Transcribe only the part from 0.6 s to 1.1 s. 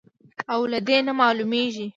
له دې